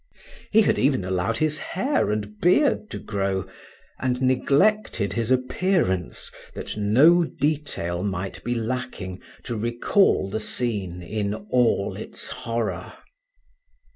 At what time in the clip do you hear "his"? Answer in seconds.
1.37-1.59, 5.13-5.29